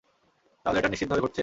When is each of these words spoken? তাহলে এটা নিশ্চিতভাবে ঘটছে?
তাহলে 0.65 0.77
এটা 0.79 0.89
নিশ্চিতভাবে 0.89 1.21
ঘটছে? 1.21 1.39